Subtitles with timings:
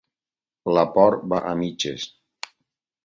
[0.77, 2.11] La por va a mitges.